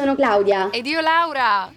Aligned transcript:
Sono 0.00 0.14
Claudia. 0.14 0.70
Ed 0.70 0.86
io 0.86 1.02
Laura. 1.02 1.70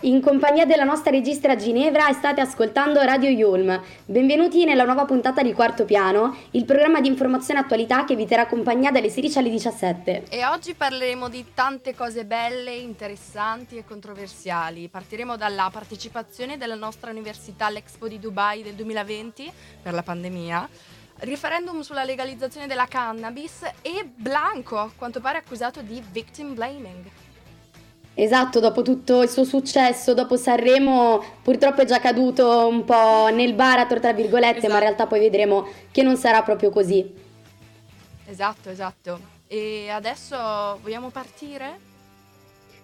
In 0.00 0.20
compagnia 0.20 0.66
della 0.66 0.84
nostra 0.84 1.10
regista 1.10 1.50
a 1.50 1.56
Ginevra 1.56 2.12
state 2.12 2.42
ascoltando 2.42 3.00
Radio 3.00 3.30
Yulm. 3.30 3.82
Benvenuti 4.04 4.66
nella 4.66 4.84
nuova 4.84 5.06
puntata 5.06 5.42
di 5.42 5.54
Quarto 5.54 5.86
Piano, 5.86 6.36
il 6.50 6.66
programma 6.66 7.00
di 7.00 7.08
informazione 7.08 7.60
e 7.60 7.62
attualità 7.62 8.04
che 8.04 8.16
vi 8.16 8.26
terrà 8.26 8.46
compagnia 8.46 8.90
dalle 8.90 9.08
16 9.08 9.38
alle 9.38 9.48
17. 9.48 10.24
E 10.28 10.44
oggi 10.44 10.74
parleremo 10.74 11.30
di 11.30 11.42
tante 11.54 11.94
cose 11.94 12.26
belle, 12.26 12.74
interessanti 12.74 13.78
e 13.78 13.84
controversiali. 13.86 14.88
Partiremo 14.88 15.38
dalla 15.38 15.70
partecipazione 15.72 16.58
della 16.58 16.74
nostra 16.74 17.10
università 17.10 17.64
all'Expo 17.64 18.08
di 18.08 18.18
Dubai 18.18 18.62
del 18.62 18.74
2020 18.74 19.50
per 19.82 19.94
la 19.94 20.02
pandemia 20.02 20.68
referendum 21.18 21.80
sulla 21.80 22.04
legalizzazione 22.04 22.66
della 22.66 22.86
cannabis 22.86 23.62
e 23.82 24.10
Blanco, 24.14 24.76
a 24.78 24.90
quanto 24.94 25.20
pare 25.20 25.38
accusato 25.38 25.80
di 25.80 26.02
victim 26.10 26.54
blaming. 26.54 27.23
Esatto, 28.16 28.60
dopo 28.60 28.82
tutto 28.82 29.22
il 29.22 29.28
suo 29.28 29.44
successo, 29.44 30.14
dopo 30.14 30.36
Sanremo, 30.36 31.22
purtroppo 31.42 31.82
è 31.82 31.84
già 31.84 31.98
caduto 31.98 32.68
un 32.68 32.84
po' 32.84 33.28
nel 33.32 33.54
baratro, 33.54 33.98
tra 33.98 34.12
virgolette, 34.12 34.58
esatto. 34.58 34.72
ma 34.72 34.78
in 34.78 34.84
esatto. 34.84 34.96
realtà 34.96 35.06
poi 35.06 35.18
vedremo 35.18 35.66
che 35.90 36.02
non 36.02 36.16
sarà 36.16 36.42
proprio 36.42 36.70
così. 36.70 37.12
Esatto, 38.26 38.70
esatto. 38.70 39.18
E 39.48 39.88
adesso 39.90 40.36
vogliamo 40.80 41.08
partire? 41.08 41.92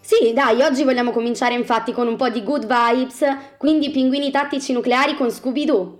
Sì, 0.01 0.33
dai, 0.33 0.63
oggi 0.63 0.83
vogliamo 0.83 1.13
cominciare 1.13 1.55
infatti 1.55 1.93
con 1.93 2.09
un 2.09 2.17
po' 2.17 2.29
di 2.29 2.43
good 2.43 2.67
vibes, 2.67 3.25
quindi 3.57 3.91
pinguini 3.91 4.33
tattici 4.33 4.73
nucleari 4.73 5.15
con 5.15 5.31
Scooby-Doo. 5.31 5.99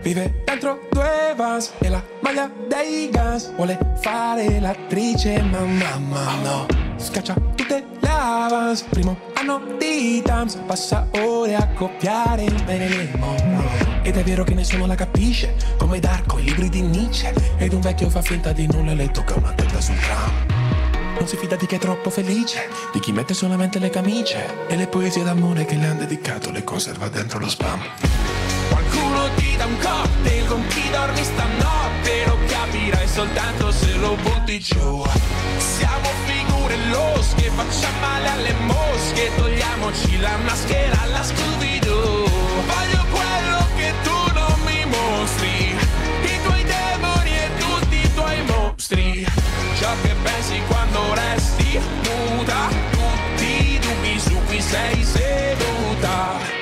Vive 0.00 0.42
dentro 0.44 0.80
due 0.90 1.32
vans 1.36 1.74
e 1.78 1.88
la 1.88 2.02
maglia 2.20 2.50
dei 2.66 3.08
Guns 3.08 3.54
Vuole 3.54 3.78
fare 4.00 4.58
l'attrice 4.58 5.40
ma 5.42 5.60
mamma 5.60 6.34
no 6.42 6.81
Scaccia 7.02 7.34
tutte 7.54 7.84
le 8.00 8.08
avance 8.08 8.84
Primo 8.88 9.16
anno 9.34 9.60
di 9.78 10.22
Tams 10.22 10.54
Passa 10.66 11.08
ore 11.12 11.54
a 11.54 11.68
copiare 11.68 12.44
bene 12.64 12.88
le 12.88 13.10
Monroe 13.18 14.00
ed 14.02 14.16
è 14.16 14.22
vero 14.24 14.42
che 14.42 14.54
nessuno 14.54 14.86
la 14.86 14.96
capisce 14.96 15.54
Come 15.78 16.00
Darko, 16.00 16.38
i 16.38 16.44
libri 16.44 16.68
di 16.68 16.80
Nietzsche. 16.80 17.32
Ed 17.56 17.72
un 17.72 17.80
vecchio 17.80 18.10
fa 18.10 18.20
finta 18.20 18.52
di 18.52 18.66
nulla 18.66 18.92
e 18.92 18.94
le 18.94 19.10
tocca 19.10 19.34
una 19.36 19.52
testa 19.52 19.80
sul 19.80 19.98
tram. 19.98 20.30
Non 21.18 21.28
si 21.28 21.36
fida 21.36 21.54
di 21.54 21.66
chi 21.66 21.76
è 21.76 21.78
troppo 21.78 22.10
felice, 22.10 22.68
di 22.92 22.98
chi 22.98 23.12
mette 23.12 23.32
solamente 23.32 23.78
le 23.78 23.90
camicie. 23.90 24.66
E 24.66 24.76
le 24.76 24.88
poesie 24.88 25.22
d'amore 25.22 25.64
che 25.64 25.76
le 25.76 25.86
han 25.86 25.98
dedicato 25.98 26.50
le 26.50 26.64
conserva 26.64 27.08
dentro 27.08 27.38
lo 27.38 27.48
spam. 27.48 27.80
Ti 29.36 29.56
dà 29.56 29.66
un 29.66 29.78
cocktail 29.78 30.46
con 30.46 30.66
chi 30.66 30.90
dormi 30.90 31.22
stanotte. 31.22 32.26
Lo 32.26 32.36
capirai 32.46 33.06
soltanto 33.06 33.70
se 33.70 33.94
lo 33.94 34.16
butti 34.16 34.58
giù. 34.58 35.04
Siamo 35.58 36.08
figure 36.72 36.88
losche, 36.88 37.50
facciamo 37.50 37.98
male 38.00 38.28
alle 38.28 38.52
mosche 38.60 39.30
Togliamoci 39.36 40.18
la 40.20 40.36
maschera 40.44 41.02
alla 41.02 41.22
Scooby-Doo. 41.22 42.24
Voglio 42.66 43.04
quello 43.10 43.66
che 43.76 43.92
tu 44.02 44.32
non 44.32 44.60
mi 44.64 44.84
mostri 44.86 45.76
I 46.22 46.42
tuoi 46.42 46.64
demoni 46.64 47.30
e 47.30 47.50
tutti 47.58 47.96
i 47.96 48.14
tuoi 48.14 48.42
mostri. 48.44 49.26
Ciò 49.78 49.90
che 50.02 50.14
pensi 50.22 50.60
quando 50.68 51.14
resti 51.14 51.80
muta 52.04 52.68
Tutti 52.90 53.72
i 53.72 53.78
dubbi 53.78 54.18
su 54.18 54.38
cui 54.46 54.60
sei 54.60 55.04
seduta 55.04 56.61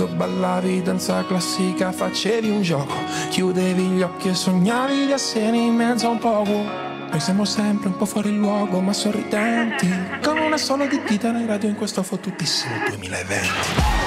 quando 0.00 0.16
ballavi 0.16 0.82
danza 0.82 1.24
classica 1.26 1.92
facevi 1.92 2.48
un 2.48 2.62
gioco 2.62 2.94
Chiudevi 3.28 3.82
gli 3.82 4.02
occhi 4.02 4.28
e 4.28 4.34
sognavi 4.34 5.06
di 5.06 5.12
essere 5.12 5.56
in 5.56 5.74
mezzo 5.74 6.06
a 6.06 6.10
un 6.10 6.18
poco 6.18 6.52
Noi 6.52 7.20
siamo 7.20 7.44
sempre 7.44 7.88
un 7.88 7.96
po' 7.96 8.06
fuori 8.06 8.34
luogo 8.34 8.80
ma 8.80 8.94
sorridenti 8.94 9.88
Con 10.22 10.38
una 10.38 10.56
sola 10.56 10.86
di 10.86 11.00
dita 11.06 11.30
nel 11.30 11.46
radio 11.46 11.68
in 11.68 11.74
questo 11.74 12.02
fottutissimo 12.02 12.74
2020 12.88 13.99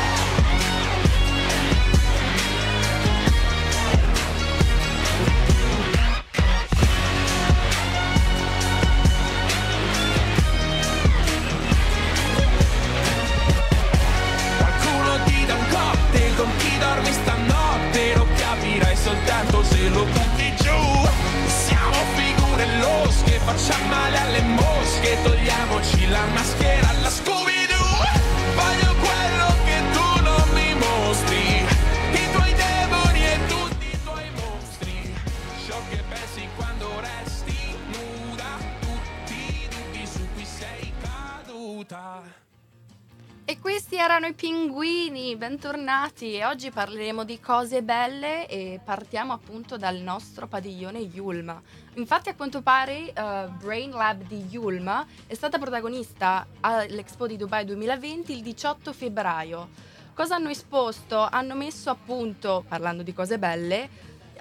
erano 43.98 44.28
i 44.28 44.34
pinguini, 44.34 45.36
bentornati 45.36 46.34
e 46.34 46.46
oggi 46.46 46.72
parleremo 46.72 47.24
di 47.24 47.40
cose 47.40 47.84
belle 47.84 48.48
e 48.48 48.80
partiamo 48.84 49.34
appunto 49.34 49.78
dal 49.78 49.98
nostro 49.98 50.48
padiglione 50.48 51.00
Yulma. 51.00 51.62
Infatti 51.96 52.30
a 52.30 52.36
quanto 52.36 52.62
pare 52.62 53.14
uh, 53.16 53.52
Brain 53.52 53.92
Lab 53.92 54.24
di 54.24 54.46
Yulma 54.50 55.06
è 55.28 55.34
stata 55.34 55.60
protagonista 55.60 56.48
all'Expo 56.62 57.28
di 57.28 57.38
Dubai 57.38 57.66
2020 57.66 58.32
il 58.32 58.42
18 58.42 58.94
febbraio. 58.94 59.70
Cosa 60.14 60.36
hanno 60.36 60.50
esposto? 60.50 61.28
Hanno 61.30 61.56
messo 61.56 61.90
appunto, 61.90 62.64
parlando 62.68 63.04
di 63.04 63.14
cose 63.14 63.40
belle, 63.40 63.90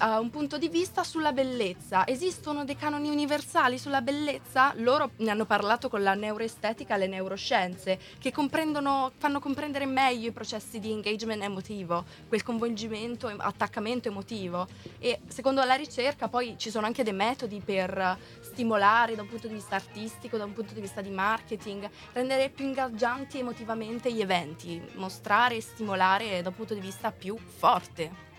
uh, 0.00 0.20
un 0.20 0.30
punto 0.30 0.58
di 0.58 0.68
vista 0.68 1.04
sulla 1.04 1.32
bellezza. 1.32 2.06
Esistono 2.06 2.64
dei 2.64 2.76
canoni 2.76 3.08
universali 3.08 3.78
sulla 3.78 4.02
bellezza? 4.02 4.72
Loro 4.76 5.10
ne 5.16 5.30
hanno 5.30 5.44
parlato 5.44 5.88
con 5.88 6.02
la 6.02 6.14
neuroestetica 6.14 6.94
e 6.94 6.98
le 6.98 7.06
neuroscienze, 7.06 7.98
che 8.18 8.32
fanno 8.32 9.40
comprendere 9.40 9.86
meglio 9.86 10.28
i 10.28 10.32
processi 10.32 10.78
di 10.78 10.90
engagement 10.90 11.42
emotivo, 11.42 12.04
quel 12.28 12.42
coinvolgimento, 12.42 13.26
attaccamento 13.26 14.08
emotivo. 14.08 14.66
E 14.98 15.20
secondo 15.28 15.62
la 15.64 15.74
ricerca 15.74 16.28
poi 16.28 16.54
ci 16.58 16.70
sono 16.70 16.86
anche 16.86 17.02
dei 17.02 17.12
metodi 17.12 17.60
per 17.64 18.18
stimolare 18.40 19.14
da 19.14 19.22
un 19.22 19.28
punto 19.28 19.48
di 19.48 19.54
vista 19.54 19.76
artistico, 19.76 20.36
da 20.36 20.44
un 20.44 20.52
punto 20.52 20.74
di 20.74 20.80
vista 20.80 21.00
di 21.00 21.10
marketing, 21.10 21.88
rendere 22.12 22.48
più 22.50 22.64
ingaggianti 22.64 23.38
emotivamente 23.38 24.12
gli 24.12 24.20
eventi, 24.20 24.80
mostrare 24.94 25.56
e 25.56 25.60
stimolare 25.60 26.42
da 26.42 26.48
un 26.48 26.54
punto 26.54 26.74
di 26.74 26.80
vista 26.80 27.10
più 27.10 27.36
forte. 27.36 28.31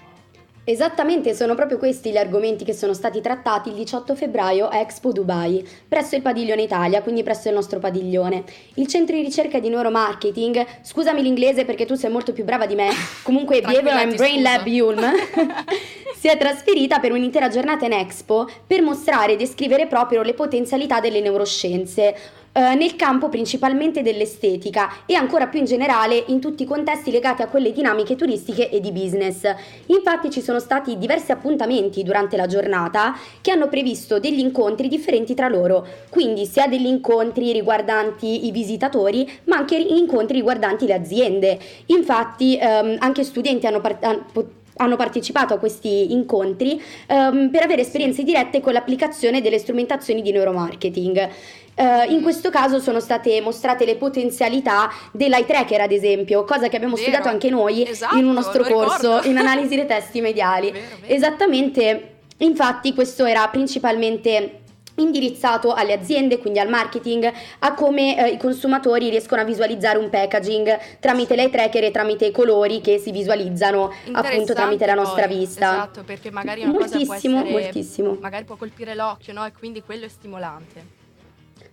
Esattamente, 0.66 1.34
sono 1.34 1.56
proprio 1.56 1.78
questi 1.78 2.10
gli 2.10 2.18
argomenti 2.18 2.64
che 2.64 2.72
sono 2.72 2.94
stati 2.94 3.20
trattati 3.20 3.68
il 3.68 3.76
18 3.76 4.16
febbraio 4.16 4.68
a 4.70 4.80
Expo 4.80 5.12
Dubai, 5.12 5.68
presso 5.86 6.16
il 6.16 6.22
Padiglione 6.22 6.62
Italia, 6.62 7.02
quindi 7.02 7.22
presso 7.22 7.50
il 7.50 7.54
nostro 7.54 7.80
padiglione. 7.80 8.46
Il 8.76 8.88
centro 8.88 9.14
di 9.14 9.24
ricerca 9.24 9.60
di 9.60 9.68
neuromarketing, 9.68 10.66
scusami 10.84 11.22
l'inglese 11.22 11.66
perché 11.66 11.86
tu 11.86 11.96
sei 11.96 12.10
molto 12.10 12.32
più 12.32 12.46
brava 12.46 12.66
di 12.66 12.76
me, 12.76 12.92
comunque 13.24 13.60
Behavior 13.60 13.94
and 13.94 14.16
Brain. 14.16 14.42
Lab 14.42 14.66
Ulm, 14.66 15.02
si 16.18 16.30
è 16.30 16.38
trasferita 16.38 17.00
per 17.00 17.12
un'intera 17.12 17.50
giornata 17.50 17.86
in 17.86 17.92
Expo 17.92 18.48
per 18.66 18.82
mostrare 18.82 19.34
e 19.34 19.36
descrivere 19.36 19.88
proprio 19.88 20.22
le 20.22 20.34
potenzialità 20.34 21.02
delle 21.02 21.20
neuroscienze 21.20 22.16
eh, 22.54 22.76
nel 22.76 22.96
campo 22.96 23.30
principalmente 23.30 24.02
dell'estetica 24.02 25.04
e 25.06 25.16
ancora 25.16 25.48
più 25.48 25.60
in 25.60 25.66
generale 25.66 26.24
in 26.28 26.40
tutti 26.40 26.64
i 26.64 26.68
contesti 26.68 27.12
legati 27.12 27.42
a 27.42 27.48
quelle 27.48 27.72
dinamiche 27.72 28.16
turistiche 28.16 28.70
e 28.70 28.80
di 28.80 28.92
business. 28.92 29.44
Infatti 29.88 30.30
ci 30.30 30.42
sono 30.42 30.60
stati 30.60 30.98
diversi 30.98 31.32
appuntamenti 31.32 32.04
durante 32.04 32.38
la 32.38 32.48
giornata 32.48 33.18
che 33.42 33.52
hanno 33.52 33.68
previsto 33.68 34.20
degli 34.20 34.40
incontri 34.40 34.88
differenti 34.88 35.34
tra 35.34 35.48
loro, 35.48 35.86
quindi 36.10 36.46
sia 36.46 36.68
degli 36.68 36.86
incontri 36.86 37.52
riguardanti 37.52 38.46
i 38.46 38.52
visitatori 38.52 39.30
ma 39.46 39.58
anche 39.58 39.76
incontri 39.76 40.36
riguardanti 40.36 40.86
le 40.86 40.94
aziende. 40.94 41.60
Infatti 41.88 42.58
ehm, 42.58 42.98
anche 43.00 43.24
studenti 43.24 43.66
hanno 43.66 43.82
partecipato 43.82 44.62
hanno 44.78 44.96
partecipato 44.96 45.54
a 45.54 45.58
questi 45.58 46.12
incontri 46.14 46.82
ehm, 47.08 47.50
per 47.50 47.64
avere 47.64 47.82
esperienze 47.82 48.24
dirette 48.24 48.60
con 48.62 48.74
l'applicazione 48.74 49.42
delle 49.42 49.60
strumentazioni 49.60 50.22
di 50.22 50.32
neuromarketing. 50.32 51.30
Uh, 51.76 52.12
in 52.12 52.22
questo 52.22 52.52
caso 52.52 52.80
sono 52.80 53.00
state 53.00 53.42
mostrate 53.42 53.84
le 53.84 53.96
potenzialità 53.96 54.92
dell'eye 55.12 55.44
tracker, 55.44 55.82
ad 55.82 55.92
esempio, 55.92 56.44
cosa 56.44 56.68
che 56.68 56.76
abbiamo 56.76 56.94
Vero. 56.94 57.08
studiato 57.08 57.30
anche 57.30 57.50
noi 57.50 57.88
Esatto, 57.88 58.16
in 58.16 58.26
un 58.26 58.34
nostro 58.34 58.64
corso 58.64 59.08
ricordo. 59.08 59.28
in 59.28 59.38
analisi 59.40 59.76
dei 59.76 59.88
testi 59.88 60.22
mediali. 60.22 60.70
Vero, 60.70 60.86
vero. 61.02 61.14
Esattamente, 61.16 62.10
infatti, 62.38 62.94
questo 62.94 63.26
era 63.26 63.48
principalmente 63.48 64.60
indirizzato 64.96 65.74
alle 65.74 65.94
aziende, 65.94 66.38
quindi 66.38 66.60
al 66.60 66.70
marketing, 66.70 67.32
a 67.60 67.74
come 67.74 68.18
eh, 68.18 68.34
i 68.34 68.38
consumatori 68.38 69.10
riescono 69.10 69.42
a 69.42 69.44
visualizzare 69.44 69.98
un 69.98 70.10
packaging 70.10 70.78
tramite 71.00 71.36
l'eye 71.36 71.50
tracker 71.50 71.84
e 71.84 71.92
tramite 71.92 72.26
i 72.26 72.32
colori 72.32 72.82
che 72.82 72.98
si 72.98 73.12
visualizzano 73.12 73.92
appunto 74.12 74.54
tramite 74.54 74.86
la 74.86 74.94
nostra 74.94 75.28
poi, 75.28 75.38
vista. 75.38 75.72
Esatto, 75.74 76.04
perché 76.04 76.32
magari 76.32 76.64
una 76.64 76.74
cosa 76.74 76.98
può 76.98 77.06
Moltissimo, 77.06 77.40
essere 77.40 77.62
moltissimo. 77.62 78.18
magari 78.20 78.44
può 78.44 78.56
colpire 78.56 78.96
l'occhio, 78.96 79.34
no? 79.34 79.46
E 79.46 79.52
quindi 79.52 79.82
quello 79.82 80.06
è 80.06 80.10
stimolante. 80.10 81.02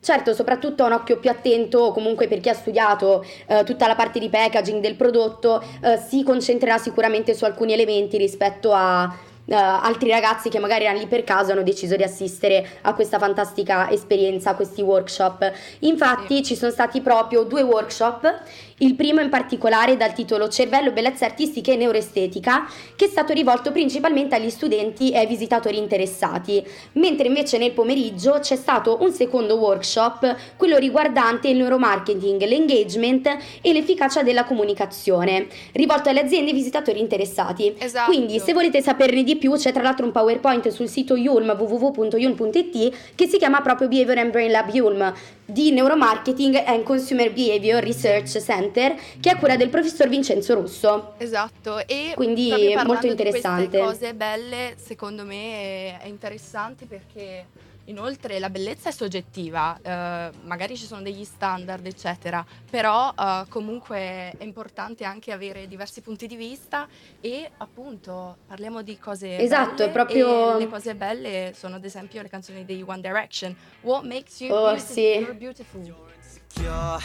Certo, 0.03 0.33
soprattutto 0.33 0.83
a 0.83 0.87
un 0.87 0.93
occhio 0.93 1.19
più 1.19 1.29
attento, 1.29 1.91
comunque 1.93 2.27
per 2.27 2.41
chi 2.41 2.49
ha 2.49 2.55
studiato 2.55 3.23
eh, 3.47 3.65
tutta 3.65 3.87
la 3.87 3.95
parte 3.95 4.19
di 4.19 4.31
packaging 4.31 4.81
del 4.81 4.95
prodotto, 4.95 5.63
eh, 5.83 5.99
si 5.99 6.23
concentrerà 6.23 6.79
sicuramente 6.79 7.35
su 7.35 7.45
alcuni 7.45 7.75
elementi 7.75 8.17
rispetto 8.17 8.73
a 8.73 9.15
eh, 9.51 9.55
altri 9.57 10.11
ragazzi 10.11 10.49
che 10.49 10.61
magari 10.61 10.85
erano 10.85 11.01
lì 11.01 11.07
per 11.07 11.25
caso 11.25 11.51
hanno 11.51 11.65
deciso 11.65 11.97
di 11.97 12.05
assistere 12.05 12.79
a 12.83 12.95
questa 12.95 13.19
fantastica 13.19 13.91
esperienza, 13.91 14.51
a 14.51 14.55
questi 14.55 14.81
workshop. 14.81 15.53
Infatti 15.81 16.37
Sì. 16.37 16.43
ci 16.45 16.57
sono 16.57 16.71
stati 16.71 17.01
proprio 17.01 17.43
due 17.43 17.63
workshop, 17.63 18.43
il 18.79 18.95
primo 18.95 19.21
in 19.21 19.29
particolare 19.29 19.97
dal 19.97 20.13
titolo 20.13 20.49
Cervello, 20.49 20.93
bellezza 20.93 21.25
artistica 21.25 21.73
e 21.73 21.77
neuroestetica, 21.77 22.67
che 22.95 23.07
è 23.07 23.09
stato 23.09 23.33
rivolto 23.33 23.73
principalmente 23.73 24.37
agli 24.37 24.51
studenti 24.51 25.11
e 25.11 25.19
ai 25.19 25.27
visitatori 25.27 25.79
interessati, 25.79 26.65
mentre 26.93 27.27
invece 27.27 27.59
nel 27.59 27.73
pomeriggio 27.73 28.39
c'è 28.41 28.57
stato 28.57 28.99
un 29.01 29.13
secondo 29.13 29.57
workshop, 29.57 30.37
quello 30.57 30.79
riguardante 30.79 31.49
il 31.49 31.57
neuromarketing, 31.57 32.43
l'engagement 32.45 33.37
e 33.61 33.73
l'efficacia 33.73 34.23
della 34.23 34.45
comunicazione, 34.45 35.49
rivolto 35.73 36.09
alle 36.09 36.21
aziende 36.21 36.51
e 36.51 36.53
ai 36.53 36.59
visitatori 36.59 37.01
interessati. 37.01 37.75
Esatto. 37.77 38.11
Quindi 38.13 38.39
se 38.39 38.53
volete 38.53 38.81
saperne 38.81 39.23
di 39.25 39.37
più 39.37 39.40
c'è 39.57 39.73
tra 39.73 39.83
l'altro 39.83 40.05
un 40.05 40.13
PowerPoint 40.13 40.69
sul 40.69 40.89
sito 40.89 41.17
Yulm 41.17 41.57
www.yulm.it 41.59 43.15
che 43.15 43.27
si 43.27 43.39
chiama 43.39 43.61
proprio 43.61 43.89
Behavior 43.89 44.19
and 44.19 44.31
Brain 44.31 44.51
Lab 44.51 44.69
Yulm 44.71 45.13
di 45.45 45.73
Neuromarketing 45.73 46.63
and 46.67 46.83
Consumer 46.83 47.33
Behavior 47.33 47.83
Research 47.83 48.39
Center 48.41 48.95
che 49.21 49.31
è 49.31 49.33
a 49.33 49.37
cura 49.37 49.57
del 49.57 49.69
professor 49.69 50.09
Vincenzo 50.09 50.55
Russo. 50.55 51.15
Esatto, 51.19 51.87
e 51.87 52.13
Quindi 52.15 52.75
molto 52.85 53.07
di 53.07 53.09
interessante. 53.09 53.79
queste 53.79 53.79
cose 53.79 54.15
belle, 54.15 54.75
secondo 54.77 55.25
me 55.25 55.99
è 56.01 56.07
interessante 56.07 56.87
perché 56.87 57.47
inoltre 57.85 58.39
la 58.39 58.51
bellezza 58.51 58.89
è 58.89 58.93
soggettiva, 58.93 59.79
eh, 59.83 60.31
magari 60.45 60.77
ci 60.77 60.87
sono 60.87 61.03
degli 61.03 61.25
standard, 61.25 61.85
eccetera, 61.87 62.45
però 62.71 63.13
eh, 63.19 63.45
comunque 63.49 63.97
è 64.37 64.45
importante 64.45 65.05
anche 65.05 65.33
avere 65.33 65.67
diversi 65.67 66.01
punti 66.01 66.27
di 66.27 66.37
vista 66.37 66.87
e 67.21 67.51
appunto 67.59 68.37
parliamo 68.47 68.83
di 68.83 68.99
cose 68.99 69.39
Esatto, 69.39 69.73
belle 69.75 69.89
è 69.89 69.93
proprio- 69.93 70.59
le 70.59 70.69
cose 70.69 70.95
belle 70.95 71.53
sono 71.57 71.77
ad 71.77 71.85
esempio 71.85 72.23
le 72.23 72.29
canzoni 72.29 72.65
dei 72.65 72.83
One 72.87 73.01
Direction. 73.01 73.55
What 73.83 74.05
makes 74.05 74.41
you 74.41 74.53
Oh, 74.55 74.67
beautiful? 74.71 74.95
sì. 74.95 75.01
You're 75.01 75.35
beautiful. 75.35 75.81
insecure, 75.81 76.99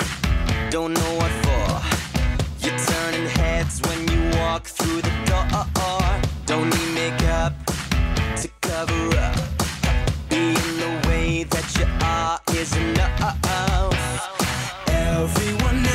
don't 0.69 0.95
know 0.97 1.15
what 1.17 1.31
for. 1.41 1.81
You're 2.59 2.77
turning 2.85 3.27
heads 3.37 3.79
when 3.87 4.07
you 4.07 4.37
walk 4.39 4.63
through 4.67 5.01
the 5.01 5.11
door. 5.25 6.19
Don't 6.45 6.69
need 6.69 6.93
makeup 6.93 7.53
to 8.41 8.49
cover 8.61 9.17
up. 9.17 9.44
That 11.49 11.77
you 11.77 11.85
are 12.01 12.39
is 12.57 12.75
enough. 12.75 13.37
Everyone 14.87 15.94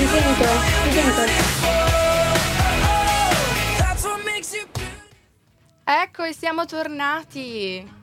Ti 0.00 0.06
sento, 0.06 0.44
ti 0.82 0.92
sento. 0.92 1.22
Ecco, 5.84 6.22
e 6.22 6.32
siamo 6.32 6.64
tornati. 6.64 7.98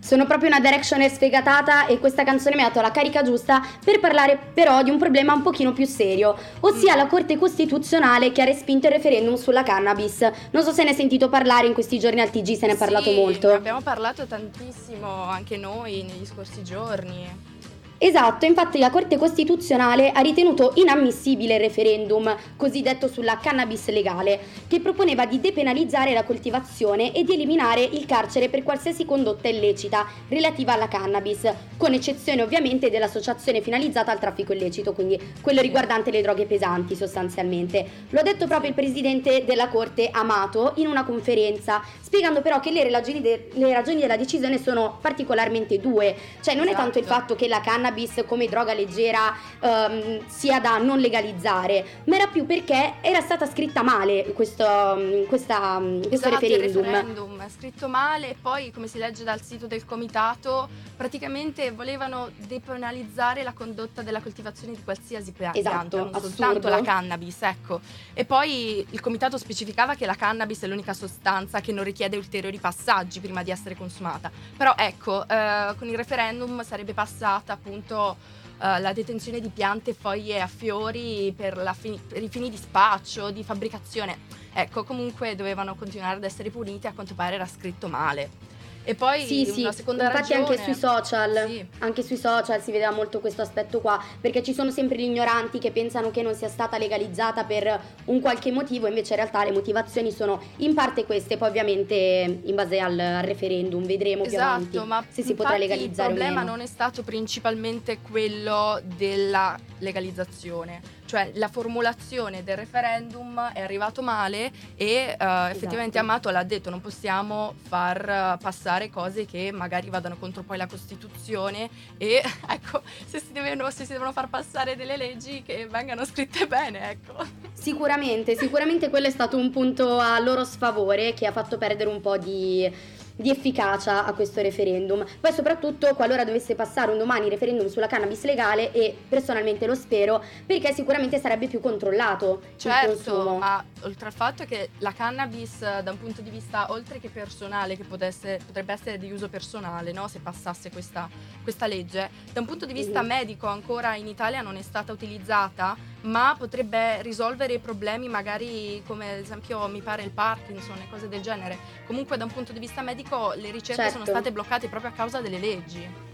Sono 0.00 0.24
proprio 0.24 0.48
una 0.48 0.60
directioner 0.60 1.10
sfegatata 1.10 1.88
e 1.88 1.98
questa 1.98 2.24
canzone 2.24 2.56
mi 2.56 2.62
ha 2.62 2.68
dato 2.68 2.80
la 2.80 2.90
carica 2.90 3.22
giusta 3.22 3.62
per 3.84 4.00
parlare 4.00 4.38
però 4.54 4.82
di 4.82 4.88
un 4.88 4.96
problema 4.96 5.34
un 5.34 5.42
pochino 5.42 5.74
più 5.74 5.84
serio, 5.84 6.38
ossia 6.60 6.96
la 6.96 7.06
Corte 7.06 7.36
Costituzionale 7.36 8.32
che 8.32 8.40
ha 8.40 8.46
respinto 8.46 8.86
il 8.86 8.94
referendum 8.94 9.34
sulla 9.34 9.62
cannabis. 9.62 10.26
Non 10.52 10.62
so 10.62 10.72
se 10.72 10.84
ne 10.84 10.90
hai 10.90 10.96
sentito 10.96 11.28
parlare 11.28 11.66
in 11.66 11.74
questi 11.74 11.98
giorni 11.98 12.22
al 12.22 12.30
TG, 12.30 12.56
se 12.56 12.66
ne 12.66 12.72
è 12.72 12.76
parlato 12.78 13.10
Sì, 13.10 13.16
molto. 13.16 13.52
Abbiamo 13.52 13.82
parlato 13.82 14.24
tantissimo 14.24 15.24
anche 15.24 15.58
noi 15.58 16.02
negli 16.02 16.24
scorsi 16.24 16.64
giorni. 16.64 17.53
Esatto, 17.96 18.44
infatti 18.44 18.78
la 18.78 18.90
Corte 18.90 19.16
Costituzionale 19.16 20.10
ha 20.10 20.20
ritenuto 20.20 20.72
inammissibile 20.74 21.54
il 21.54 21.60
referendum 21.60 22.36
cosiddetto 22.56 23.06
sulla 23.06 23.38
cannabis 23.38 23.88
legale, 23.88 24.40
che 24.66 24.80
proponeva 24.80 25.26
di 25.26 25.40
depenalizzare 25.40 26.12
la 26.12 26.24
coltivazione 26.24 27.12
e 27.14 27.22
di 27.22 27.34
eliminare 27.34 27.82
il 27.82 28.04
carcere 28.04 28.48
per 28.48 28.64
qualsiasi 28.64 29.04
condotta 29.04 29.48
illecita 29.48 30.06
relativa 30.28 30.72
alla 30.72 30.88
cannabis, 30.88 31.50
con 31.76 31.92
eccezione 31.94 32.42
ovviamente 32.42 32.90
dell'associazione 32.90 33.60
finalizzata 33.60 34.10
al 34.10 34.18
traffico 34.18 34.52
illecito, 34.52 34.92
quindi 34.92 35.18
quello 35.40 35.60
riguardante 35.60 36.10
le 36.10 36.20
droghe 36.20 36.46
pesanti 36.46 36.96
sostanzialmente. 36.96 37.86
Lo 38.10 38.20
ha 38.20 38.24
detto 38.24 38.46
proprio 38.46 38.70
il 38.70 38.74
presidente 38.74 39.44
della 39.46 39.68
Corte 39.68 40.08
Amato 40.10 40.72
in 40.76 40.88
una 40.88 41.04
conferenza, 41.04 41.80
spiegando 42.02 42.42
però 42.42 42.58
che 42.58 42.72
le 42.72 42.90
ragioni, 42.90 43.20
de- 43.20 43.50
le 43.52 43.72
ragioni 43.72 44.00
della 44.00 44.16
decisione 44.16 44.58
sono 44.58 44.98
particolarmente 45.00 45.78
due, 45.78 46.14
cioè 46.42 46.54
non 46.54 46.66
è 46.68 46.74
tanto 46.74 46.98
il 46.98 47.04
Esatto. 47.04 47.20
fatto 47.20 47.34
che 47.36 47.46
la 47.48 47.60
cannabis 47.60 47.82
come 48.26 48.46
droga 48.46 48.72
leggera 48.74 49.34
ehm, 49.60 50.26
sia 50.26 50.60
da 50.60 50.78
non 50.78 50.98
legalizzare, 50.98 52.02
ma 52.04 52.16
era 52.16 52.26
più 52.28 52.46
perché 52.46 52.94
era 53.00 53.20
stata 53.20 53.46
scritta 53.46 53.82
male 53.82 54.32
questo, 54.32 54.64
mm, 54.96 55.24
questa, 55.26 55.78
mm, 55.78 56.02
questo 56.02 56.28
Esatto, 56.28 56.44
il 56.44 56.50
referendum. 56.52 56.82
referendum 56.82 57.48
scritto 57.48 57.88
male 57.88 58.30
e 58.30 58.36
poi, 58.40 58.70
come 58.70 58.86
si 58.86 58.98
legge 58.98 59.24
dal 59.24 59.40
sito 59.42 59.66
del 59.66 59.84
comitato, 59.84 60.68
praticamente 60.96 61.70
volevano 61.72 62.30
depenalizzare 62.46 63.42
la 63.42 63.52
condotta 63.52 64.02
della 64.02 64.20
coltivazione 64.20 64.74
di 64.74 64.82
qualsiasi 64.82 65.32
pia- 65.32 65.52
Esatto, 65.54 65.76
pianta, 65.88 65.96
non 65.98 66.08
assurdo. 66.14 66.28
soltanto 66.28 66.68
la 66.68 66.80
cannabis, 66.82 67.42
ecco. 67.42 67.80
E 68.14 68.24
poi 68.24 68.84
il 68.90 69.00
comitato 69.00 69.36
specificava 69.38 69.94
che 69.94 70.06
la 70.06 70.14
cannabis 70.14 70.60
è 70.62 70.66
l'unica 70.66 70.94
sostanza 70.94 71.60
che 71.60 71.72
non 71.72 71.84
richiede 71.84 72.16
ulteriori 72.16 72.58
passaggi 72.58 73.20
prima 73.20 73.42
di 73.42 73.50
essere 73.50 73.76
consumata. 73.76 74.30
Però 74.56 74.74
ecco, 74.76 75.26
eh, 75.28 75.74
con 75.78 75.88
il 75.88 75.96
referendum 75.96 76.62
sarebbe 76.64 76.94
passata 76.94 77.52
appunto 77.52 77.72
eh, 77.82 78.80
la 78.80 78.92
detenzione 78.92 79.40
di 79.40 79.48
piante, 79.48 79.94
foglie 79.94 80.40
a 80.40 80.46
fiori 80.46 81.32
per, 81.36 81.56
la 81.56 81.72
fi- 81.72 82.00
per 82.06 82.22
i 82.22 82.28
fini 82.28 82.50
di 82.50 82.56
spaccio, 82.56 83.30
di 83.30 83.42
fabbricazione. 83.42 84.18
Ecco, 84.52 84.84
comunque 84.84 85.34
dovevano 85.34 85.74
continuare 85.74 86.16
ad 86.16 86.24
essere 86.24 86.50
puniti, 86.50 86.86
a 86.86 86.92
quanto 86.92 87.14
pare 87.14 87.34
era 87.34 87.46
scritto 87.46 87.88
male. 87.88 88.52
E 88.86 88.94
poi 88.94 89.22
Sì, 89.24 89.46
sì, 89.46 89.66
seconda 89.72 90.04
infatti 90.04 90.32
ragione... 90.34 90.40
anche 90.56 90.62
sui 90.62 90.74
social, 90.74 91.44
Sì. 91.48 91.66
anche 91.78 92.02
sui 92.02 92.16
social 92.16 92.60
si 92.62 92.70
vedeva 92.70 92.90
molto 92.92 93.18
questo 93.20 93.40
aspetto 93.42 93.80
qua, 93.80 94.02
perché 94.20 94.42
ci 94.42 94.52
sono 94.52 94.70
sempre 94.70 94.98
gli 94.98 95.04
ignoranti 95.04 95.58
che 95.58 95.70
pensano 95.70 96.10
che 96.10 96.20
non 96.22 96.34
sia 96.34 96.48
stata 96.48 96.76
legalizzata 96.76 97.44
per 97.44 97.80
un 98.06 98.20
qualche 98.20 98.52
motivo, 98.52 98.86
invece 98.86 99.14
in 99.14 99.20
realtà 99.20 99.42
le 99.44 99.52
motivazioni 99.52 100.10
sono 100.10 100.40
in 100.58 100.74
parte 100.74 101.04
queste, 101.06 101.38
poi 101.38 101.48
ovviamente 101.48 102.40
in 102.42 102.54
base 102.54 102.78
al, 102.78 102.98
al 102.98 103.22
referendum 103.22 103.84
vedremo 103.84 104.24
più 104.24 104.36
avanti 104.38 104.76
Esatto, 104.76 104.86
ma 104.86 105.04
se 105.08 105.22
si 105.22 105.34
potrà 105.34 105.56
legalizzare 105.56 106.10
Il 106.10 106.14
problema 106.18 106.40
o 106.40 106.44
meno. 106.44 106.56
non 106.56 106.60
è 106.60 106.66
stato 106.66 107.02
principalmente 107.02 107.98
quello 108.00 108.80
della 108.96 109.56
legalizzazione, 109.78 110.80
cioè 111.14 111.30
la 111.34 111.46
formulazione 111.46 112.42
del 112.42 112.56
referendum 112.56 113.52
è 113.52 113.60
arrivato 113.60 114.02
male 114.02 114.50
e 114.74 115.14
effettivamente 115.16 115.82
Esatto. 115.94 115.98
Amato 115.98 116.30
l'ha 116.30 116.42
detto, 116.42 116.70
non 116.70 116.80
possiamo 116.80 117.54
far 117.68 118.36
passare 118.42 118.90
cose 118.90 119.24
che 119.24 119.52
magari 119.52 119.90
vadano 119.90 120.16
contro 120.16 120.42
poi 120.42 120.56
la 120.56 120.66
Costituzione 120.66 121.70
e 121.98 122.20
ecco, 122.50 122.82
se 123.06 123.20
si, 123.20 123.30
devono, 123.30 123.70
se 123.70 123.84
si 123.84 123.92
devono 123.92 124.10
far 124.10 124.28
passare 124.28 124.74
delle 124.74 124.96
leggi 124.96 125.44
che 125.44 125.68
vengano 125.70 126.04
scritte 126.04 126.48
bene, 126.48 126.90
ecco. 126.90 127.14
Sicuramente, 127.52 128.36
sicuramente 128.36 128.90
quello 128.90 129.06
è 129.06 129.10
stato 129.10 129.36
un 129.36 129.50
punto 129.50 130.00
a 130.00 130.18
loro 130.18 130.44
sfavore 130.44 131.14
che 131.14 131.26
ha 131.26 131.32
fatto 131.32 131.58
perdere 131.58 131.90
un 131.90 132.00
po' 132.00 132.18
di, 132.18 132.68
di 133.16 133.30
efficacia 133.30 134.04
a 134.04 134.12
questo 134.12 134.40
referendum. 134.42 135.04
Poi 135.20 135.32
soprattutto 135.32 135.92
qualora 135.94 136.24
dovesse 136.24 136.54
passare 136.54 136.90
un 136.90 136.98
domani 136.98 137.26
il 137.26 137.30
referendum 137.30 137.68
sulla 137.68 137.86
cannabis 137.86 138.24
legale 138.24 138.72
e 138.72 138.96
personalmente 139.08 139.66
lo 139.66 139.74
spero 139.74 140.22
perché 140.44 140.72
sicuramente 140.72 141.18
sarebbe 141.20 141.46
più 141.46 141.60
controllato 141.60 142.42
Certo, 142.56 143.36
ma 143.38 143.64
oltre 143.82 144.06
al 144.06 144.12
fatto 144.12 144.44
che 144.44 144.70
la 144.78 144.92
cannabis 144.92 145.62
eh, 145.62 145.82
da 145.82 145.90
un 145.92 145.98
punto 146.00 146.22
di 146.22 146.30
vista 146.30 146.70
oltre 146.70 146.98
che 146.98 147.08
personale, 147.08 147.76
che 147.76 147.84
potesse- 147.84 148.40
potrebbe 148.44 148.72
essere 148.72 148.98
di 148.98 149.12
uso 149.12 149.28
personale, 149.28 149.92
no? 149.92 150.08
se 150.08 150.18
passasse 150.20 150.70
questa, 150.70 151.08
questa 151.42 151.66
legge, 151.66 152.10
da 152.32 152.40
un 152.40 152.46
punto 152.46 152.66
di 152.66 152.72
vista 152.72 153.00
Mhm. 153.02 153.06
medico 153.06 153.46
ancora 153.46 153.94
in 153.94 154.06
Italia 154.08 154.40
non 154.42 154.56
è 154.56 154.62
stata 154.62 154.92
utilizzata, 154.92 155.76
ma 156.02 156.34
potrebbe 156.36 157.00
risolvere 157.02 157.58
problemi 157.58 158.08
magari 158.08 158.82
come 158.86 159.12
ad 159.12 159.18
esempio 159.18 159.66
mi 159.68 159.80
pare 159.80 160.02
il 160.02 160.10
Parkinson 160.10 160.76
e 160.78 160.88
cose 160.90 161.08
del 161.08 161.20
genere. 161.20 161.56
Comunque 161.86 162.16
da 162.16 162.24
un 162.24 162.30
punto 162.32 162.52
di 162.52 162.58
vista 162.58 162.82
medico 162.82 163.02
le 163.36 163.50
ricerche 163.50 163.90
sono 163.90 164.04
Certo. 164.04 164.10
state 164.10 164.32
bloccate 164.32 164.68
proprio 164.68 164.90
a 164.90 164.94
causa 164.94 165.20
delle 165.20 165.38
leggi. 165.38 166.12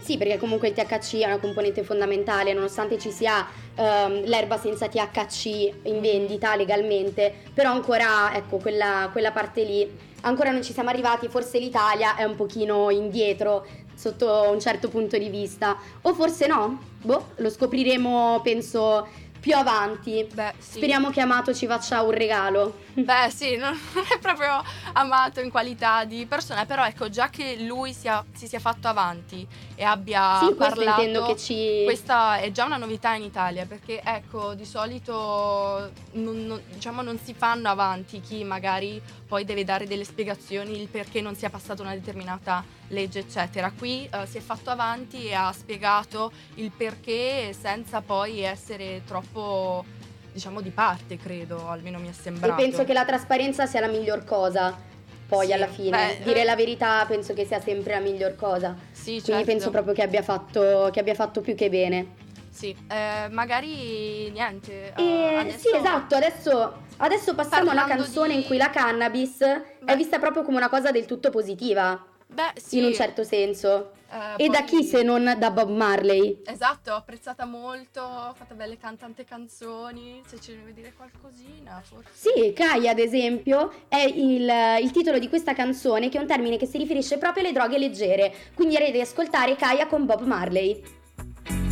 Sì, 0.00 0.16
perché 0.16 0.38
comunque 0.38 0.68
il 0.68 0.74
THC 0.74 1.18
è 1.18 1.26
una 1.26 1.38
componente 1.38 1.82
fondamentale, 1.84 2.52
nonostante 2.52 2.98
ci 2.98 3.10
sia 3.10 3.46
ehm, 3.74 4.24
l'erba 4.24 4.58
senza 4.58 4.88
THC 4.88 5.44
in 5.84 6.00
vendita 6.00 6.56
legalmente, 6.56 7.32
però 7.52 7.70
ancora, 7.70 8.34
ecco, 8.34 8.56
quella, 8.56 9.08
quella 9.12 9.30
parte 9.30 9.62
lì, 9.62 9.88
ancora 10.22 10.50
non 10.50 10.62
ci 10.62 10.72
siamo 10.72 10.88
arrivati, 10.88 11.28
forse 11.28 11.58
l'Italia 11.58 12.16
è 12.16 12.24
un 12.24 12.34
pochino 12.34 12.90
indietro 12.90 13.64
sotto 13.94 14.48
un 14.50 14.58
certo 14.58 14.88
punto 14.88 15.18
di 15.18 15.28
vista, 15.28 15.76
o 16.02 16.14
forse 16.14 16.46
no? 16.46 16.80
Boh, 17.02 17.32
lo 17.36 17.50
scopriremo, 17.50 18.40
penso, 18.42 19.06
più 19.40 19.56
avanti. 19.56 20.26
Beh, 20.32 20.54
sì. 20.58 20.76
Speriamo 20.76 21.10
che 21.10 21.20
Amato 21.20 21.54
ci 21.54 21.66
faccia 21.66 22.02
un 22.02 22.10
regalo. 22.10 22.78
Beh, 22.94 23.30
sì, 23.30 23.56
non 23.56 23.72
è 23.72 24.18
proprio 24.18 24.62
amato 24.92 25.40
in 25.40 25.50
qualità 25.50 26.04
di 26.04 26.26
persona, 26.26 26.66
però 26.66 26.84
ecco, 26.84 27.08
già 27.08 27.30
che 27.30 27.56
lui 27.60 27.92
sia- 27.92 28.24
si 28.34 28.46
sia 28.46 28.58
fatto 28.58 28.88
avanti 28.88 29.46
e 29.74 29.82
abbia 29.84 30.40
sì, 30.46 30.54
parlato, 30.54 31.36
ci... 31.36 31.82
questa 31.84 32.36
è 32.36 32.50
già 32.50 32.64
una 32.64 32.76
novità 32.76 33.14
in 33.14 33.22
Italia, 33.22 33.64
perché 33.64 34.02
ecco, 34.04 34.54
di 34.54 34.64
solito 34.66 35.90
non, 36.12 36.46
non- 36.46 36.62
diciamo, 36.70 37.00
non 37.02 37.18
si 37.18 37.32
fanno 37.32 37.68
avanti 37.68 38.20
chi 38.20 38.44
magari 38.44 39.00
poi 39.26 39.44
deve 39.44 39.64
dare 39.64 39.86
delle 39.86 40.04
spiegazioni 40.04 40.78
il 40.78 40.88
perché 40.88 41.20
non 41.20 41.34
sia 41.34 41.48
passata 41.48 41.82
una 41.82 41.94
determinata 41.94 42.62
legge, 42.90 43.20
eccetera. 43.20 43.72
Qui 43.76 44.08
eh, 44.12 44.26
si 44.26 44.38
è 44.38 44.40
fatto 44.40 44.70
avanti 44.70 45.26
e 45.26 45.34
ha 45.34 45.52
spiegato 45.52 46.30
il 46.54 46.70
perché 46.70 47.54
senza 47.58 48.00
poi 48.00 48.40
essere 48.40 49.02
troppo, 49.06 49.84
diciamo, 50.32 50.60
di 50.60 50.70
parte, 50.70 51.16
credo, 51.16 51.68
almeno 51.68 51.98
mi 51.98 52.06
è 52.06 52.10
E 52.10 52.14
sembrato. 52.14 52.54
penso 52.54 52.84
che 52.84 52.92
la 52.92 53.04
trasparenza 53.04 53.66
sia 53.66 53.80
la 53.80 53.88
miglior 53.88 54.24
cosa. 54.24 54.88
Poi 55.26 55.46
Sì, 55.46 55.52
alla 55.52 55.68
fine, 55.68 56.16
beh, 56.18 56.24
dire 56.24 56.40
eh. 56.40 56.44
la 56.44 56.56
verità 56.56 57.04
penso 57.06 57.34
che 57.34 57.44
sia 57.44 57.60
sempre 57.60 57.92
la 57.94 58.00
miglior 58.00 58.34
cosa. 58.34 58.74
Sì, 58.90 59.20
Quindi 59.22 59.24
certo. 59.24 59.44
penso 59.44 59.70
proprio 59.70 59.94
che 59.94 60.02
abbia, 60.02 60.22
fatto, 60.22 60.90
che 60.92 60.98
abbia 60.98 61.14
fatto 61.14 61.40
più 61.40 61.54
che 61.54 61.68
bene. 61.70 62.14
Sì, 62.50 62.76
eh, 62.90 63.28
magari 63.30 64.28
niente. 64.32 64.92
eh, 64.92 65.02
E 65.02 65.34
adesso- 65.36 65.68
sì, 65.68 65.76
esatto, 65.76 66.16
adesso, 66.16 66.78
adesso 66.96 67.36
passiamo 67.36 67.70
alla 67.70 67.82
Parlando 67.82 68.02
canzone 68.02 68.34
di- 68.34 68.40
in 68.40 68.46
cui 68.46 68.56
la 68.56 68.70
cannabis 68.70 69.36
Beh. 69.38 69.92
è 69.92 69.96
vista 69.96 70.18
proprio 70.18 70.42
come 70.42 70.56
una 70.56 70.68
cosa 70.68 70.90
del 70.90 71.04
tutto 71.06 71.30
positiva. 71.30 72.04
Beh, 72.32 72.52
sì. 72.60 72.78
in 72.78 72.84
un 72.84 72.94
certo 72.94 73.24
senso. 73.24 73.92
Eh, 74.12 74.44
E 74.44 74.48
da 74.48 74.62
chi 74.64 74.82
se 74.82 75.02
non 75.02 75.36
da 75.38 75.50
Bob 75.50 75.68
Marley? 75.70 76.42
Esatto, 76.44 76.90
ho 76.92 76.96
apprezzata 76.96 77.44
molto, 77.44 78.00
ha 78.00 78.32
fatto 78.36 78.54
belle 78.54 78.76
can- 78.76 78.96
tante 78.96 79.24
canzoni, 79.24 80.20
se 80.26 80.40
ci 80.40 80.52
devi 80.56 80.72
dire 80.72 80.92
qualcosina, 80.96 81.80
forse. 81.84 82.10
Sì, 82.12 82.52
Kai 82.52 82.88
ad 82.88 82.98
esempio 82.98 83.72
è 83.88 84.00
il, 84.02 84.50
il 84.82 84.90
titolo 84.90 85.18
di 85.20 85.28
questa 85.28 85.54
canzone 85.54 86.08
che 86.08 86.18
è 86.18 86.20
un 86.20 86.26
termine 86.26 86.56
che 86.56 86.66
si 86.66 86.78
riferisce 86.78 87.18
proprio 87.18 87.44
alle 87.44 87.52
droghe 87.52 87.78
leggere, 87.78 88.32
quindi 88.54 88.74
direi 88.76 88.90
di 88.90 89.00
ascoltare 89.00 89.54
Kaya 89.54 89.86
con 89.86 90.06
Bob 90.06 90.22
Marley. 90.22 90.82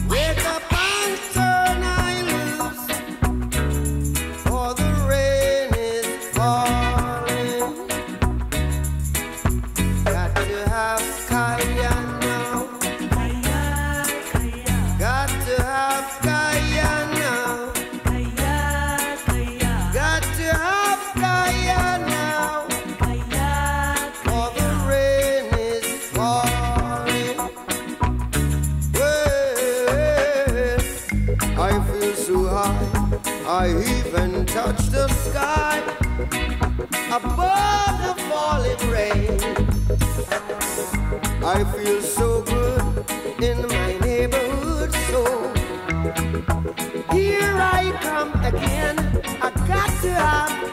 Wake 0.09 0.41
up 0.47 0.63
and 0.71 1.19
turn 1.33 1.83
I 1.83 2.23
loose, 2.23 2.87
for 4.45 4.75
the 4.75 5.07
rain 5.09 5.73
is 5.75 6.25
falling. 6.33 6.88
I 33.61 33.71
even 33.71 34.47
touch 34.47 34.79
the 34.87 35.09
sky 35.09 35.83
above 37.11 37.97
the 38.07 38.15
falling 38.29 38.83
rain. 38.89 39.35
I 41.45 41.65
feel 41.73 42.01
so 42.01 42.43
good 42.43 43.43
in 43.43 43.67
my 43.67 43.99
neighborhood, 43.99 44.93
so 45.11 45.25
here 47.11 47.57
I 47.59 47.99
come 48.01 48.31
again. 48.45 48.97
I 49.43 49.51
got 49.67 49.91
to 50.03 50.11
have 50.15 50.68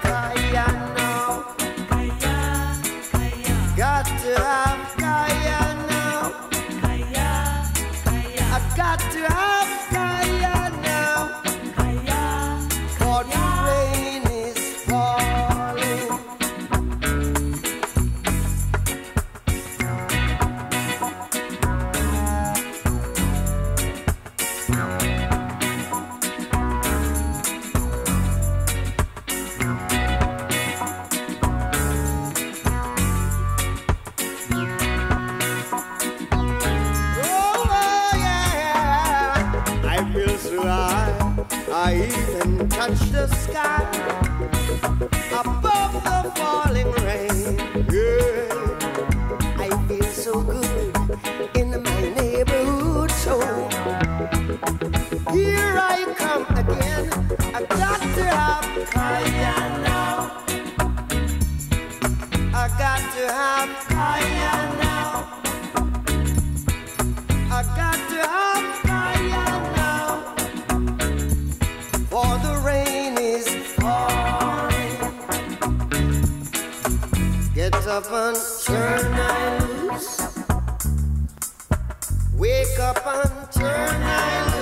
Wake 82.38 82.80
up 82.80 83.06
and 83.08 83.52
turn 83.52 84.02
I 84.04 84.46
loose. 84.46 84.55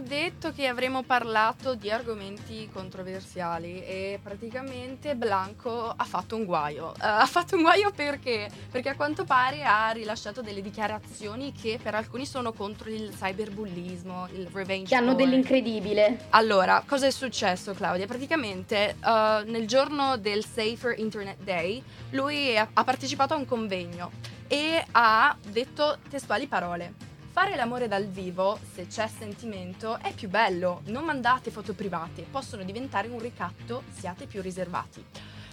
Detto 0.00 0.52
che 0.52 0.66
avremmo 0.66 1.02
parlato 1.02 1.74
di 1.74 1.90
argomenti 1.90 2.68
controversiali 2.72 3.82
e 3.84 4.18
praticamente 4.22 5.14
Blanco 5.14 5.92
ha 5.94 6.04
fatto 6.04 6.36
un 6.36 6.44
guaio. 6.44 6.92
Eh, 6.94 6.98
ha 7.00 7.26
fatto 7.26 7.56
un 7.56 7.62
guaio 7.62 7.90
perché? 7.90 8.50
Perché 8.70 8.88
a 8.90 8.96
quanto 8.96 9.24
pare 9.24 9.62
ha 9.64 9.90
rilasciato 9.90 10.42
delle 10.42 10.60
dichiarazioni 10.62 11.52
che 11.52 11.78
per 11.82 11.94
alcuni 11.94 12.26
sono 12.26 12.52
contro 12.52 12.90
il 12.90 13.14
cyberbullismo, 13.16 14.28
il 14.32 14.48
revenge 14.52 14.88
Che 14.88 14.94
hanno 14.94 15.14
porn. 15.14 15.28
dell'incredibile. 15.28 16.26
Allora, 16.30 16.82
cosa 16.86 17.06
è 17.06 17.10
successo 17.10 17.72
Claudia? 17.74 18.06
Praticamente 18.06 18.96
eh, 19.04 19.42
nel 19.46 19.66
giorno 19.66 20.16
del 20.16 20.44
Safer 20.44 20.98
Internet 20.98 21.42
Day 21.42 21.82
lui 22.10 22.56
ha 22.56 22.84
partecipato 22.84 23.34
a 23.34 23.36
un 23.36 23.44
convegno 23.44 24.10
e 24.48 24.84
ha 24.92 25.36
detto 25.48 25.98
testuali 26.08 26.46
parole. 26.46 27.08
Fare 27.32 27.54
l'amore 27.54 27.86
dal 27.86 28.06
vivo, 28.06 28.58
se 28.74 28.88
c'è 28.88 29.06
sentimento, 29.06 29.98
è 30.02 30.12
più 30.12 30.28
bello. 30.28 30.80
Non 30.86 31.04
mandate 31.04 31.50
foto 31.52 31.74
private, 31.74 32.26
possono 32.28 32.64
diventare 32.64 33.06
un 33.08 33.20
ricatto, 33.20 33.84
siate 33.96 34.26
più 34.26 34.42
riservati. 34.42 35.04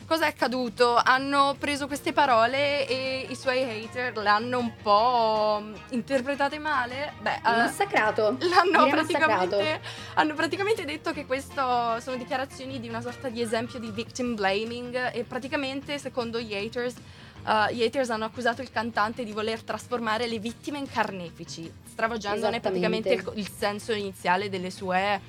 Cosa 0.08 0.26
è 0.26 0.30
accaduto? 0.30 0.96
Hanno 0.96 1.56
preso 1.60 1.86
queste 1.86 2.14
parole 2.14 2.88
e 2.88 3.28
i 3.30 3.36
suoi 3.36 3.62
hater 3.62 4.16
le 4.18 4.30
hanno 4.30 4.58
un 4.58 4.72
po' 4.82 5.62
interpretate 5.90 6.58
male? 6.60 7.14
Beh, 7.22 7.36
eh, 7.36 7.42
Massacrato. 7.44 8.38
L'hanno 8.40 8.86
Direi 8.86 8.92
massacrato. 8.94 9.48
praticamente, 9.58 9.82
hanno 10.16 10.34
praticamente 10.34 10.86
detto 10.86 11.12
che 11.12 11.26
questo 11.26 12.00
sono 12.00 12.16
dichiarazioni 12.16 12.80
di 12.80 12.88
una 12.88 13.02
sorta 13.02 13.28
di 13.30 13.42
esempio 13.42 13.80
di 13.80 13.92
victim 13.92 14.34
blaming 14.34 15.12
e 15.14 15.24
praticamente 15.26 16.00
secondo 16.00 16.40
gli 16.40 16.56
haters 16.56 16.96
uh, 17.48 17.74
gli 17.74 17.84
haters 17.84 18.10
hanno 18.10 18.26
accusato 18.26 18.62
il 18.62 18.70
cantante 18.72 19.24
di 19.24 19.32
voler 19.32 19.64
trasformare 19.64 20.28
le 20.28 20.38
vittime 20.40 20.78
in 20.78 20.90
carnefici, 20.90 21.72
stravolgendone 21.88 22.60
praticamente 22.60 23.14
il, 23.14 23.32
il 23.36 23.50
senso 23.50 23.94
iniziale 23.94 24.50
delle 24.50 24.70
sue, 24.70 25.20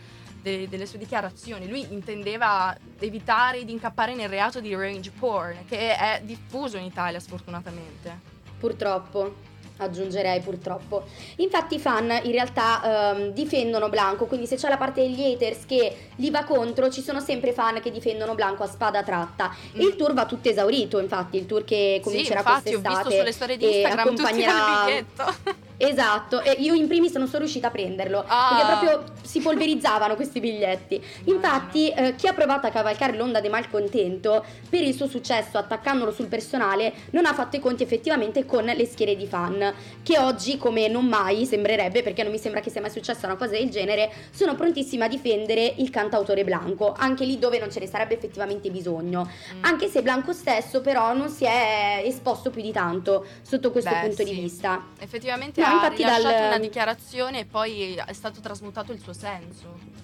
de- 0.42 0.68
delle 0.68 0.86
sue 0.86 0.98
dichiarazioni. 0.98 1.68
Lui 1.68 1.86
intendeva 1.92 2.76
evitare 2.98 3.64
di 3.64 3.72
incappare 3.72 4.14
nel 4.14 4.28
reato 4.28 4.60
di 4.60 4.74
revenge 4.74 5.10
porn, 5.10 5.64
che 5.66 5.96
è 5.96 6.20
diffuso 6.24 6.76
in 6.76 6.84
Italia 6.84 7.20
sfortunatamente. 7.20 8.36
Purtroppo. 8.58 9.47
Aggiungerei 9.78 10.40
purtroppo. 10.40 11.04
Infatti 11.36 11.76
i 11.76 11.78
fan 11.78 12.20
in 12.22 12.32
realtà 12.32 13.12
ehm, 13.14 13.30
difendono 13.32 13.88
Blanco, 13.88 14.26
quindi 14.26 14.46
se 14.46 14.56
c'è 14.56 14.68
la 14.68 14.76
parte 14.76 15.00
degli 15.02 15.22
haters 15.22 15.66
che 15.66 16.08
gli 16.16 16.30
va 16.30 16.44
contro, 16.44 16.90
ci 16.90 17.00
sono 17.00 17.20
sempre 17.20 17.52
fan 17.52 17.80
che 17.80 17.90
difendono 17.90 18.34
Blanco 18.34 18.62
a 18.64 18.66
spada 18.66 19.02
tratta. 19.02 19.54
E 19.72 19.82
il 19.84 19.96
tour 19.96 20.14
va 20.14 20.26
tutto 20.26 20.48
esaurito, 20.48 20.98
infatti, 20.98 21.36
il 21.36 21.46
tour 21.46 21.64
che 21.64 22.00
comincerà 22.02 22.40
Mm. 22.40 22.44
sì, 22.44 22.50
infatti 22.50 22.74
ho 22.74 22.80
quest'estate 22.80 23.08
visto 23.08 23.18
sulle 23.18 23.32
storie 23.32 23.56
di 23.56 23.64
Instagram 23.66 24.06
tutti 24.08 24.20
accompagnerà 24.20 24.84
biglietto. 24.84 25.66
Esatto, 25.80 26.42
e 26.42 26.56
io 26.58 26.74
in 26.74 26.88
primis 26.88 27.14
non 27.14 27.26
sono 27.28 27.38
riuscita 27.40 27.68
a 27.68 27.70
prenderlo 27.70 28.24
Ah. 28.26 28.48
perché 28.56 28.66
proprio 28.86 29.14
si 29.22 29.40
polverizzavano 29.40 30.16
questi 30.16 30.40
biglietti. 30.40 31.02
Infatti, 31.24 31.88
eh, 31.90 32.14
chi 32.16 32.26
ha 32.26 32.32
provato 32.32 32.66
a 32.66 32.70
cavalcare 32.70 33.16
l'onda 33.16 33.40
del 33.40 33.50
malcontento 33.52 34.44
per 34.68 34.82
il 34.82 34.92
suo 34.92 35.06
successo 35.06 35.56
attaccandolo 35.56 36.10
sul 36.12 36.26
personale 36.26 36.92
non 37.10 37.26
ha 37.26 37.32
fatto 37.32 37.56
i 37.56 37.60
conti 37.60 37.84
effettivamente 37.84 38.44
con 38.44 38.64
le 38.64 38.86
schiere 38.86 39.14
di 39.14 39.26
fan, 39.26 39.72
che 40.02 40.18
oggi, 40.18 40.56
come 40.58 40.88
non 40.88 41.06
mai 41.06 41.46
sembrerebbe, 41.46 42.02
perché 42.02 42.24
non 42.24 42.32
mi 42.32 42.38
sembra 42.38 42.60
che 42.60 42.70
sia 42.70 42.80
mai 42.80 42.90
successa 42.90 43.26
una 43.26 43.36
cosa 43.36 43.52
del 43.52 43.70
genere, 43.70 44.10
sono 44.32 44.56
prontissime 44.56 45.04
a 45.04 45.08
difendere 45.08 45.74
il 45.76 45.90
cantautore 45.90 46.42
Blanco, 46.42 46.92
anche 46.96 47.24
lì 47.24 47.38
dove 47.38 47.58
non 47.60 47.70
ce 47.70 47.78
ne 47.80 47.86
sarebbe 47.86 48.14
effettivamente 48.14 48.70
bisogno. 48.70 49.28
Mm. 49.54 49.64
Anche 49.64 49.86
se 49.88 50.02
Blanco 50.02 50.32
stesso, 50.32 50.80
però, 50.80 51.14
non 51.14 51.28
si 51.28 51.44
è 51.44 52.02
esposto 52.04 52.50
più 52.50 52.62
di 52.62 52.72
tanto 52.72 53.24
sotto 53.42 53.70
questo 53.70 53.90
Beh, 53.90 54.00
punto 54.00 54.24
sì. 54.24 54.34
di 54.34 54.40
vista. 54.40 54.84
Effettivamente 54.98 55.60
No, 55.60 55.67
infatti 55.72 55.96
rilasciato 55.96 56.28
dal- 56.34 56.46
una 56.46 56.58
dichiarazione 56.58 57.40
e 57.40 57.44
poi 57.44 57.94
è 57.94 58.12
stato 58.12 58.40
trasmutato 58.40 58.92
il 58.92 59.00
suo 59.00 59.12
senso. 59.12 59.97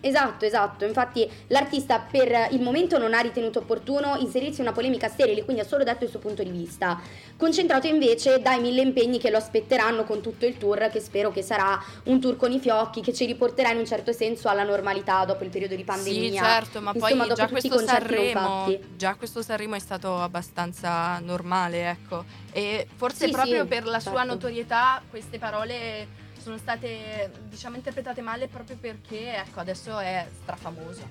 Esatto, 0.00 0.44
esatto. 0.44 0.84
Infatti 0.84 1.28
l'artista 1.48 1.98
per 2.00 2.48
il 2.50 2.60
momento 2.60 2.98
non 2.98 3.14
ha 3.14 3.20
ritenuto 3.20 3.60
opportuno 3.60 4.16
inserirsi 4.18 4.60
in 4.60 4.66
una 4.66 4.74
polemica 4.74 5.08
sterile, 5.08 5.44
quindi 5.44 5.62
ha 5.62 5.66
solo 5.66 5.84
detto 5.84 6.04
il 6.04 6.10
suo 6.10 6.18
punto 6.18 6.42
di 6.42 6.50
vista. 6.50 7.00
Concentrato 7.36 7.86
invece 7.86 8.40
dai 8.40 8.60
mille 8.60 8.80
impegni 8.80 9.18
che 9.18 9.30
lo 9.30 9.36
aspetteranno 9.36 10.04
con 10.04 10.20
tutto 10.20 10.46
il 10.46 10.56
tour, 10.58 10.88
che 10.90 11.00
spero 11.00 11.30
che 11.30 11.42
sarà 11.42 11.82
un 12.04 12.20
tour 12.20 12.36
con 12.36 12.52
i 12.52 12.58
fiocchi, 12.58 13.00
che 13.00 13.12
ci 13.12 13.24
riporterà 13.24 13.70
in 13.70 13.78
un 13.78 13.86
certo 13.86 14.12
senso 14.12 14.48
alla 14.48 14.64
normalità 14.64 15.24
dopo 15.24 15.44
il 15.44 15.50
periodo 15.50 15.74
di 15.74 15.84
pandemia. 15.84 16.30
Sì, 16.30 16.36
certo, 16.36 16.80
ma 16.80 16.92
Insomma, 16.94 17.24
poi 17.24 17.28
dopo 17.28 17.34
già 17.34 17.48
questo, 17.48 17.78
Sanremo, 17.78 18.78
già 18.96 19.14
questo 19.14 19.42
Sanremo 19.42 19.74
è 19.74 19.80
stato 19.80 20.20
abbastanza 20.20 21.18
normale, 21.20 21.90
ecco. 21.90 22.24
E 22.52 22.86
forse 22.94 23.26
Sì, 23.26 23.30
proprio 23.30 23.62
sì, 23.62 23.68
per 23.68 23.84
la 23.84 24.00
sua 24.00 24.12
certo. 24.12 24.26
notorietà 24.26 25.02
queste 25.08 25.38
parole 25.38 26.26
sono 26.48 26.56
state, 26.56 27.30
diciamo, 27.50 27.76
interpretate 27.76 28.22
male 28.22 28.48
proprio 28.48 28.78
perché, 28.80 29.36
ecco, 29.36 29.60
adesso 29.60 29.98
è 29.98 30.26
strafamoso. 30.40 31.06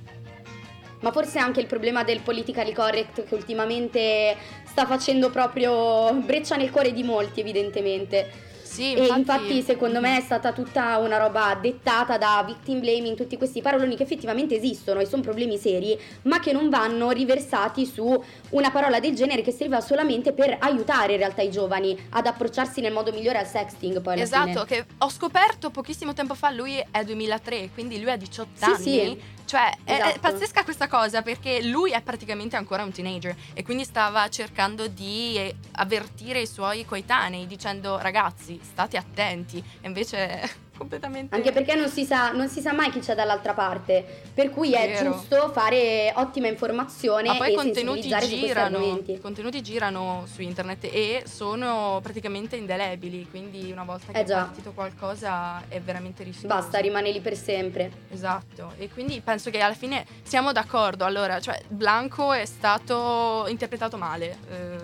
Ma 1.02 1.12
forse 1.12 1.38
anche 1.38 1.60
il 1.60 1.68
problema 1.68 2.04
del 2.04 2.22
politically 2.22 2.74
correct 2.74 3.24
che 3.24 3.36
ultimamente 3.36 4.36
sta 4.66 4.88
facendo 4.88 5.30
proprio 5.30 6.12
breccia 6.14 6.56
nel 6.56 6.72
cuore 6.72 6.92
di 6.92 7.04
molti, 7.04 7.42
evidentemente. 7.42 8.46
Sì, 8.78 8.94
E 8.94 9.08
infatti 9.08 9.64
secondo 9.64 10.00
me 10.00 10.18
è 10.18 10.22
stata 10.22 10.52
tutta 10.52 10.98
una 10.98 11.18
roba 11.18 11.58
dettata 11.60 12.20
da 12.20 12.44
victim 12.46 12.80
blaming, 12.80 13.18
tutti 13.18 13.36
questi 13.36 13.60
paroloni 13.60 13.96
che 13.96 14.04
effettivamente 14.04 14.56
esistono 14.56 15.00
e 15.00 15.06
sono 15.08 15.24
problemi 15.24 15.58
seri, 15.58 16.00
ma 16.24 16.40
che 16.40 16.52
non 16.52 16.70
vanno 16.70 17.10
riversati 17.10 17.88
su 17.88 18.24
una 18.52 18.70
parola 18.70 19.00
del 19.00 19.16
genere 19.16 19.42
che 19.42 19.50
serviva 19.52 19.82
solamente 19.82 20.32
per 20.32 20.58
aiutare 20.60 21.14
in 21.14 21.18
realtà 21.18 21.42
i 21.42 21.50
giovani 21.50 21.98
ad 22.12 22.28
approcciarsi 22.28 22.80
nel 22.80 22.94
modo 22.94 23.12
migliore 23.12 23.40
al 23.40 23.48
sexting 23.48 24.00
poi 24.00 24.14
alla 24.14 24.22
Esatto, 24.22 24.46
fine. 24.48 24.66
che 24.66 24.86
ho 25.00 25.10
scoperto 25.10 25.72
pochissimo 25.72 26.14
tempo 26.14 26.36
fa, 26.36 26.52
lui 26.52 26.76
è 26.92 27.04
2003, 27.04 27.72
quindi 27.74 28.00
lui 28.00 28.12
ha 28.12 28.16
18 28.16 28.50
Sì, 28.54 28.64
anni. 28.64 28.78
sì. 28.84 29.22
Cioè, 29.48 29.70
è- 29.86 29.92
è, 29.92 29.94
Esatto. 30.02 30.20
pazzesca 30.20 30.64
questa 30.66 30.90
cosa 30.90 31.22
perché 31.22 31.64
lui 31.64 31.92
è 31.92 32.02
praticamente 32.02 32.58
ancora 32.58 32.84
un 32.84 32.92
teenager 32.92 33.34
e 33.54 33.64
quindi 33.64 33.86
stava 33.86 34.28
cercando 34.28 34.88
di 34.88 35.38
eh, 35.38 35.56
avvertire 35.76 36.42
i 36.42 36.48
suoi 36.48 36.84
coetanei 36.84 37.48
dicendo 37.48 37.98
ragazzi, 37.98 38.60
state 38.62 38.98
attenti. 38.98 39.64
E 39.82 39.88
invece 39.88 40.66
completamente 40.78 41.36
Anche 41.36 41.52
perché 41.52 41.76
non 41.76 41.90
si, 41.90 42.06
sa, 42.06 42.32
non 42.32 42.48
si 42.48 42.62
sa 42.62 42.74
mai 42.74 42.90
chi 42.92 43.00
c'è 43.00 43.16
dall'altra 43.16 43.54
parte, 43.54 44.06
per 44.34 44.50
cui 44.50 44.74
è 44.74 44.88
Vero. 44.88 45.12
giusto 45.12 45.50
fare 45.52 46.14
ottima 46.16 46.48
informazione 46.48 47.30
Ma 47.30 47.38
poi 47.38 47.50
e 47.50 47.52
i 47.52 47.56
contenuti 47.56 48.16
girano, 48.20 49.02
i 49.06 49.20
contenuti 49.20 49.62
girano 49.62 50.26
su 50.32 50.42
internet 50.42 50.86
e 50.86 51.24
sono 51.26 52.00
praticamente 52.02 52.56
indelebili, 52.56 53.28
quindi 53.30 53.72
una 53.72 53.84
volta 53.84 54.12
che 54.12 54.20
Eh 54.20 54.24
è 54.24 54.28
partito 54.28 54.72
qualcosa 54.72 55.64
è 55.68 55.80
veramente 55.82 56.24
rischioso. 56.24 56.48
Basta, 56.48 56.78
rimane 56.80 57.12
lì 57.12 57.20
per 57.20 57.36
sempre. 57.36 57.92
Esatto, 58.10 58.74
e 58.78 58.90
quindi 58.90 59.22
penso 59.22 59.50
che 59.50 59.60
alla 59.60 59.74
fine 59.74 60.06
siamo 60.24 60.52
d'accordo. 60.52 61.06
Allora, 61.06 61.40
cioè, 61.40 61.62
Blanco 61.68 62.34
è 62.34 62.46
stato 62.46 63.46
interpretato 63.48 63.98
male. 63.98 64.38
Ehm, 64.50 64.77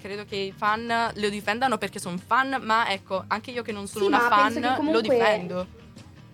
credo 0.00 0.24
che 0.24 0.36
i 0.36 0.52
fan 0.56 1.10
lo 1.14 1.28
difendano 1.28 1.78
perché 1.78 1.98
sono 1.98 2.16
fan, 2.24 2.58
ma 2.62 2.88
ecco, 2.90 3.24
anche 3.28 3.50
io 3.50 3.62
che 3.62 3.72
non 3.72 3.86
sono 3.86 4.04
Sì, 4.04 4.10
una 4.10 4.20
fan 4.20 4.52
che 4.54 4.60
lo 4.60 4.74
comunque- 4.74 5.02
difendo. 5.02 5.66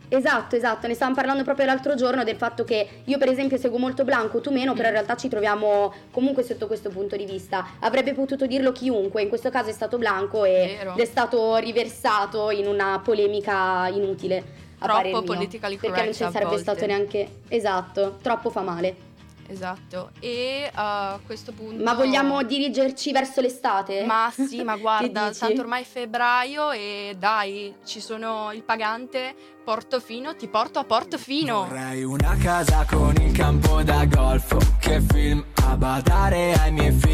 Esatto, 0.07 0.55
esatto, 0.55 0.87
ne 0.87 0.94
stavamo 0.94 1.16
parlando 1.16 1.42
proprio 1.42 1.64
l'altro 1.66 1.94
giorno 1.96 2.22
del 2.24 2.37
fatto 2.37 2.62
che 2.62 3.00
io 3.05 3.18
per 3.18 3.29
esempio 3.31 3.57
seguo 3.57 3.79
molto 3.79 4.05
Blanco, 4.05 4.40
tu 4.40 4.53
meno, 4.53 4.72
però 4.74 4.87
in 4.88 4.92
realtà 4.94 5.16
ci 5.16 5.29
troviamo 5.29 5.92
comunque 6.12 6.42
sotto 6.44 6.66
questo 6.68 6.90
punto 6.90 7.16
di 7.16 7.24
vista. 7.24 7.66
Avrebbe 7.81 8.12
potuto 8.12 8.46
dirlo 8.46 8.70
chiunque, 8.70 9.22
in 9.22 9.29
questo 9.29 9.50
caso 9.50 9.70
è 9.70 9.72
stato 9.72 9.96
Blanco 9.98 10.44
e- 10.44 10.79
ed 10.81 10.98
è 11.00 11.05
stato 11.07 11.57
riversato 11.57 12.50
in 12.50 12.66
una 12.66 13.00
polemica 13.03 13.88
inutile. 13.88 14.62
Troppo 14.79 15.22
politically 15.22 15.77
Perché 15.79 15.87
non 15.88 15.96
correct 15.96 16.12
ci 16.14 16.22
sarebbe 16.24 16.44
volte. 16.44 16.61
stato 16.62 16.87
neanche... 16.87 17.29
Esatto, 17.48 18.18
troppo 18.22 18.50
fa 18.50 18.61
male. 18.61 19.04
Esatto, 19.46 20.11
e 20.20 20.70
a 20.72 21.18
questo 21.24 21.52
punto... 21.52 21.83
Ma 21.83 21.94
vogliamo 21.94 22.42
dirigerci 22.42 23.12
verso 23.12 23.40
l'estate? 23.40 24.04
Ma 24.04 24.33
sì, 24.35 24.62
ma 24.62 24.76
guarda, 24.78 25.30
tanto 25.30 25.61
ormai 25.61 25.83
è 25.83 25.87
febbraio 25.87 26.70
e 26.72 27.14
dai, 27.18 27.74
ci 27.85 28.00
sono 28.00 28.52
il 28.52 28.62
pagante 28.62 29.35
Portofino, 29.64 30.37
ti 30.37 30.48
porto 30.48 30.78
a 30.78 30.85
Portofino. 30.85 31.64
Vorrei 31.66 32.04
una 32.04 32.37
casa 32.37 32.85
con 32.88 33.14
il 33.20 33.33
campo 33.33 33.83
da 33.83 34.04
golf 34.04 34.78
Che 34.78 35.00
film 35.00 35.44
a 35.62 35.76
badare 35.76 36.52
ai 36.52 36.72
miei 36.72 36.92
figli 36.92 37.13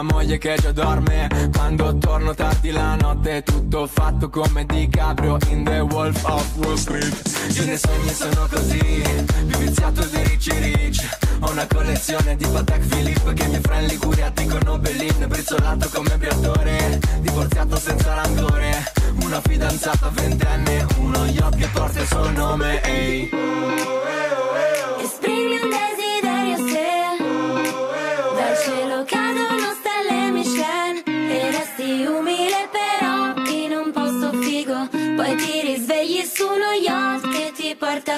Una 0.00 0.14
moglie 0.14 0.38
che 0.38 0.56
già 0.58 0.72
dorme. 0.72 1.28
Quando 1.52 1.98
torno 1.98 2.32
tardi 2.32 2.70
la 2.70 2.94
notte 2.94 3.42
Tutto 3.42 3.86
fatto 3.86 4.30
come 4.30 4.64
DiCaprio 4.64 5.36
In 5.48 5.62
The 5.62 5.80
Wolf 5.80 6.24
of 6.24 6.56
Wall 6.56 6.76
Street. 6.76 7.50
Io 7.52 7.64
ne 7.66 7.76
sogni 7.76 8.08
sono 8.08 8.48
così 8.50 8.78
Più 9.46 9.58
viziato 9.58 10.02
di 10.06 10.22
Ricci 10.22 10.52
Rich. 10.52 11.18
Ho 11.40 11.50
una 11.50 11.66
collezione 11.66 12.34
di 12.34 12.46
Patek 12.46 12.86
Philippe 12.86 13.34
Che 13.34 13.46
miei 13.48 13.60
friend 13.60 13.90
Liguria 13.90 14.30
dicono 14.30 14.78
Bellin 14.78 15.26
Brizzolato 15.28 15.90
come 15.92 16.16
briatore 16.16 16.98
Divorziato 17.18 17.76
senza 17.76 18.14
rancore. 18.14 18.92
Una 19.22 19.42
fidanzata 19.42 20.08
ventenne 20.14 20.86
Uno 20.96 21.26
yacht 21.26 21.56
che 21.56 21.68
porta 21.74 22.00
il 22.00 22.06
suo 22.06 22.30
nome 22.30 22.82
Ehi. 22.84 23.28
Esprimi 23.28 23.99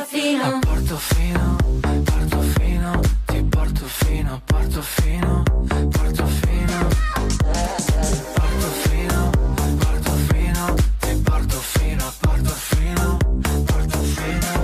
fino. 0.01 0.43
A 0.43 0.59
Portofino, 0.59 1.57
Portofino 1.81 3.01
Ti 3.27 3.43
porto 3.45 3.85
fino, 3.85 4.41
Portofino 4.45 5.43
Portofino 5.91 6.89
Portofino, 8.33 9.31
Portofino 9.79 10.75
Ti 10.99 11.15
porto 11.23 11.57
fino, 11.59 12.07
a 12.07 12.13
Portofino 12.21 13.17
Portofino 13.67 14.63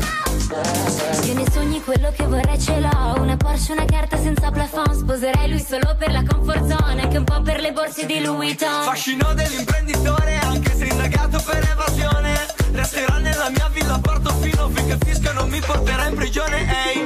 Io 1.27 1.35
nei 1.35 1.51
sogni 1.53 1.83
quello 1.83 2.11
che 2.11 2.25
vorrei 2.25 2.59
ce 2.59 2.81
l'ho 2.81 3.21
Una 3.21 3.37
Porsche, 3.37 3.73
una 3.73 3.85
carta 3.85 4.17
senza 4.17 4.51
plafond. 4.51 4.93
Sposerei 4.93 5.51
lui 5.51 5.61
solo 5.61 5.95
per 5.99 6.11
la 6.11 6.25
comfort 6.25 6.67
zone 6.67 7.03
Anche 7.03 7.19
un 7.19 7.25
po' 7.25 7.43
per 7.43 7.61
le 7.61 7.73
borse 7.73 8.07
di 8.07 8.21
Louis 8.21 8.57
Vuitton. 8.57 8.83
Fascino 8.85 9.35
dell'imprenditore 9.35 10.37
Anche 10.37 10.75
se 10.75 10.87
indagato 10.87 11.43
per 11.45 11.69
evasione 11.71 12.48
Resterà 12.91 13.19
nella 13.19 13.51
mia 13.51 13.69
villa 13.69 13.97
a 13.97 13.99
Portofino 13.99 14.71
Finché 14.71 14.97
fisco 15.05 15.31
non 15.35 15.51
mi 15.51 15.61
porterà 15.61 16.09
in 16.09 16.15
prigione 16.15 16.57
Ehi. 16.87 17.05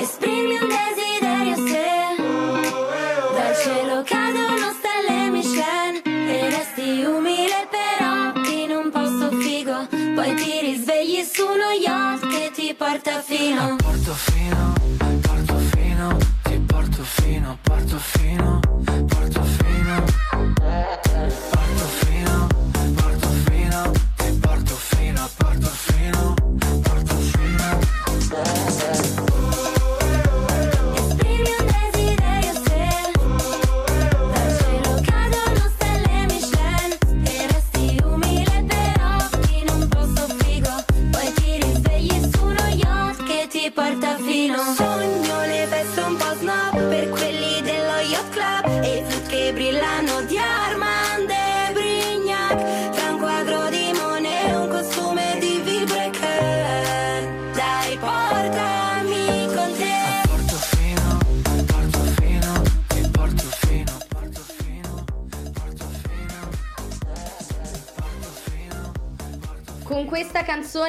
Esprimi 0.00 0.56
un 0.56 0.66
desiderio 0.66 1.56
se 1.66 2.16
dal 3.36 3.54
cielo 3.62 4.02
cadono 4.02 4.72
stelle 4.78 5.28
Michelin 5.28 6.00
e 6.06 6.48
resti 6.48 7.04
umile 7.04 7.68
però 7.68 8.32
in 8.50 8.70
un 8.70 8.90
posto 8.90 9.28
figo. 9.36 9.88
Poi 10.14 10.34
ti 10.36 10.58
risvegli 10.58 11.22
su 11.22 11.44
uno 11.44 11.72
yacht 11.78 12.26
che 12.26 12.50
ti 12.54 12.74
porta 12.74 13.20
fino. 13.20 13.76
Portofino, 13.76 13.76
Portofino, 13.76 14.63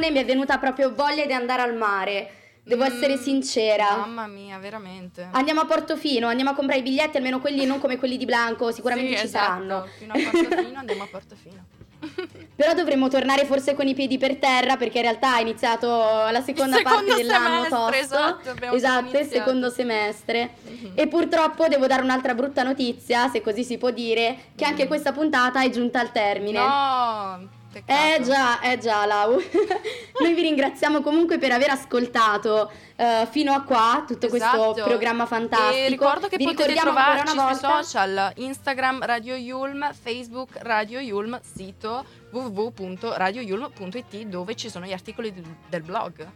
canzone 0.05 0.11
mi 0.11 0.19
è 0.19 0.25
venuta 0.25 0.57
proprio 0.57 0.93
voglia 0.93 1.25
di 1.25 1.33
andare 1.33 1.61
al 1.61 1.75
mare. 1.75 2.29
Devo 2.63 2.83
Mm, 2.83 2.87
essere 2.87 3.17
sincera. 3.17 3.95
Mamma 3.97 4.25
mia, 4.25 4.57
veramente. 4.57 5.27
Andiamo 5.31 5.61
a 5.61 5.65
Portofino, 5.65 6.27
andiamo 6.27 6.49
a 6.49 6.53
comprare 6.55 6.79
i 6.79 6.83
biglietti, 6.83 7.17
almeno 7.17 7.39
quelli 7.39 7.63
non 7.65 7.79
come 7.79 7.97
quelli 7.97 8.17
di 8.17 8.25
Blanco, 8.25 8.71
sicuramente 8.71 9.11
Sì, 9.13 9.19
ci 9.19 9.25
esatto. 9.25 9.45
saranno. 9.45 9.87
Fino 9.99 10.13
a 10.13 10.17
Portofino 10.31 10.79
andiamo 10.79 11.03
a 11.03 11.07
Portofino. 11.11 11.65
Però 12.55 12.73
dovremmo 12.73 13.07
tornare 13.07 13.45
forse 13.45 13.75
con 13.75 13.87
i 13.87 13.93
piedi 13.93 14.17
per 14.17 14.37
terra 14.37 14.77
perché 14.77 14.97
in 14.97 15.03
realtà 15.03 15.37
è 15.37 15.41
iniziato 15.41 15.87
la 15.87 16.41
seconda 16.43 16.79
parte 16.81 17.13
dell'anno 17.13 17.63
semestre, 17.65 17.99
tosto. 17.99 18.15
esatto, 18.49 18.75
esatto, 18.75 19.17
il 19.19 19.27
secondo 19.27 19.69
semestre. 19.69 20.49
Mhm. 20.67 20.91
E 20.95 21.07
purtroppo 21.07 21.67
devo 21.67 21.85
dare 21.85 22.01
un'altra 22.01 22.33
brutta 22.33 22.63
notizia, 22.63 23.27
se 23.29 23.41
così 23.41 23.63
si 23.63 23.77
può 23.77 23.91
dire, 23.91 24.37
che 24.55 24.65
anche 24.65 24.85
Mm. 24.85 24.87
questa 24.87 25.11
puntata 25.11 25.61
è 25.61 25.69
giunta 25.69 25.99
al 25.99 26.11
termine. 26.11 26.59
No, 26.59 27.47
peccato. 27.81 28.15
Eh 28.15 28.21
già, 28.23 28.61
eh 28.61 28.77
già, 28.77 29.05
Lau. 29.05 29.33
Noi 30.21 30.33
vi 30.33 30.41
ringraziamo 30.41 31.01
comunque 31.01 31.37
per 31.37 31.51
aver 31.51 31.71
ascoltato 31.71 32.71
eh, 32.95 33.27
fino 33.29 33.53
a 33.53 33.61
qua 33.63 34.03
tutto 34.07 34.27
questo 34.27 34.71
Esatto. 34.71 34.83
programma 34.83 35.25
fantastico. 35.25 35.73
E 35.75 35.89
ricordo 35.89 36.27
che 36.27 36.37
vi 36.37 36.45
potete 36.45 36.75
trovarci 36.75 37.33
una 37.33 37.53
sui 37.53 37.59
volta 37.61 37.83
social 37.83 38.31
Instagram 38.35 39.05
Radio 39.05 39.35
Yulm, 39.35 39.91
Facebook 39.93 40.57
Radio 40.61 40.99
Yulm, 40.99 41.39
sito 41.41 42.05
www.radioyulm.it 42.31 44.15
dove 44.23 44.55
ci 44.55 44.69
sono 44.69 44.85
gli 44.85 44.93
articoli 44.93 45.33
del, 45.33 45.43
del 45.67 45.81
blog. 45.81 46.27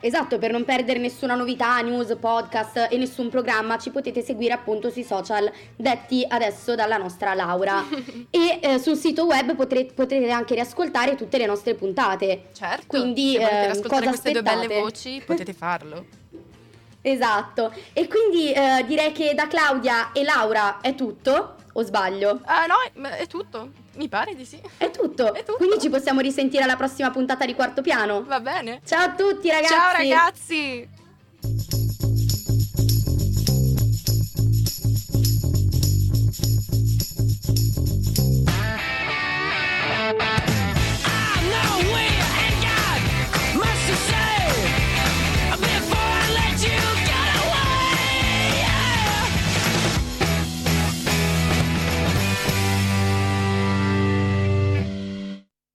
Esatto, 0.00 0.38
per 0.38 0.52
non 0.52 0.64
perdere 0.64 1.00
nessuna 1.00 1.34
novità, 1.34 1.80
news, 1.80 2.16
podcast 2.20 2.86
e 2.88 2.96
nessun 2.96 3.30
programma, 3.30 3.78
ci 3.78 3.90
potete 3.90 4.22
seguire 4.22 4.52
appunto 4.52 4.90
sui 4.90 5.02
social 5.02 5.50
detti 5.74 6.24
adesso 6.28 6.76
dalla 6.76 6.98
nostra 6.98 7.34
Laura. 7.34 7.84
e 8.30 8.47
eh, 8.60 8.78
sul 8.78 8.96
sito 8.96 9.24
web 9.26 9.54
potre- 9.54 9.86
potrete 9.86 10.30
anche 10.30 10.54
riascoltare 10.54 11.14
tutte 11.14 11.38
le 11.38 11.46
nostre 11.46 11.74
puntate. 11.74 12.48
Certo, 12.52 12.84
Quindi, 12.86 13.32
se 13.32 13.38
volete 13.38 13.66
ascoltare 13.66 14.06
cosa 14.06 14.08
queste 14.08 14.30
due 14.32 14.42
belle 14.42 14.56
aspettate? 14.56 14.80
voci 14.80 15.22
potete 15.24 15.52
farlo. 15.52 16.06
Esatto. 17.00 17.72
E 17.92 18.06
quindi 18.08 18.52
eh, 18.52 18.84
direi 18.86 19.12
che 19.12 19.32
da 19.32 19.46
Claudia 19.46 20.12
e 20.12 20.24
Laura 20.24 20.80
è 20.80 20.94
tutto, 20.94 21.54
o 21.72 21.82
sbaglio? 21.82 22.40
Ah 22.44 22.66
no, 22.66 23.08
è 23.08 23.26
tutto. 23.26 23.70
Mi 23.94 24.08
pare 24.08 24.34
di 24.34 24.44
sì. 24.44 24.60
È 24.76 24.90
tutto. 24.90 25.32
È 25.32 25.42
tutto. 25.44 25.56
Quindi 25.56 25.80
ci 25.80 25.88
possiamo 25.88 26.20
risentire 26.20 26.64
alla 26.64 26.76
prossima 26.76 27.10
puntata 27.10 27.46
di 27.46 27.54
Quarto 27.54 27.82
Piano. 27.82 28.24
Va 28.24 28.40
bene. 28.40 28.80
Ciao 28.84 29.04
a 29.04 29.14
tutti 29.14 29.48
ragazzi. 29.48 29.72
Ciao 29.72 29.92
ragazzi. 29.92 31.87